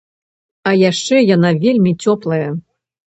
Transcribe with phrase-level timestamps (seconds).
[0.71, 2.45] А яшчэ яна вельмі цёплая.